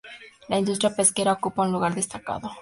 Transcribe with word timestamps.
La 0.53 0.57
industria 0.61 0.91
pesquera 0.95 1.33
ocupa 1.33 1.61
un 1.61 1.71
lugar 1.73 1.93
destacado. 1.93 2.49